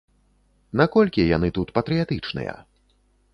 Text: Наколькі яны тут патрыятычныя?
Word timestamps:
Наколькі 0.81 1.25
яны 1.35 1.51
тут 1.59 1.73
патрыятычныя? 1.77 2.57